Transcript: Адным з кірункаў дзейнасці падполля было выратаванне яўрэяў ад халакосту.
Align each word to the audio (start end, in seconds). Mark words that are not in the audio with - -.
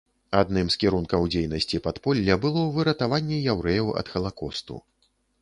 Адным 0.37 0.69
з 0.75 0.77
кірункаў 0.83 1.27
дзейнасці 1.35 1.81
падполля 1.89 2.39
было 2.47 2.65
выратаванне 2.79 3.37
яўрэяў 3.55 3.95
ад 4.03 4.11
халакосту. 4.17 4.81